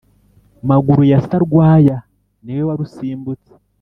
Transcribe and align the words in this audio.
_maguru 0.69 1.01
ya 1.11 1.19
sarwaya 1.27 1.97
ni 2.43 2.51
we 2.57 2.61
warusimbutse 2.69 3.51